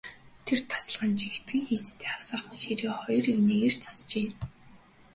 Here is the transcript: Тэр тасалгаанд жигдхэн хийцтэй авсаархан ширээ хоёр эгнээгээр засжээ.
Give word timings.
Тэр 0.45 0.59
тасалгаанд 0.69 1.17
жигдхэн 1.21 1.61
хийцтэй 1.67 2.07
авсаархан 2.15 2.57
ширээ 2.63 2.93
хоёр 2.99 3.25
эгнээгээр 3.33 3.75
засжээ. 3.83 4.27